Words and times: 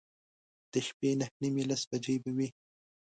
د 0.71 0.73
شپې 0.87 1.09
نهه 1.19 1.33
نیمې، 1.41 1.63
لس 1.69 1.81
بجې 1.89 2.15
به 2.23 2.31
وې. 2.37 2.47